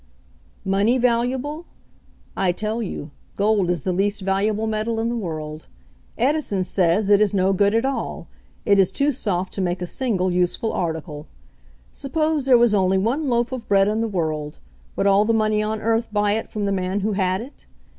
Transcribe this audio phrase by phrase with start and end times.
[0.65, 1.67] "Money valuable?
[2.35, 5.67] I tell you, gold is the least valuable metal in the world.
[6.17, 8.27] Edison says it is no good at all,
[8.65, 11.27] it is too soft to make a single useful article.
[11.91, 14.57] Suppose there was only one loaf of bread in the world,
[14.95, 17.67] would all tTie money on earth buy it from the man who had it?